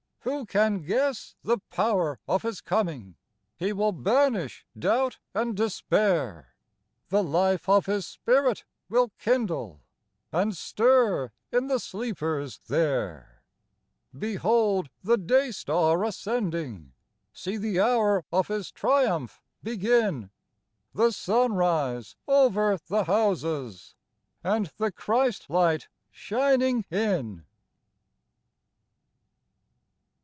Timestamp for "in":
11.51-11.65, 26.91-27.45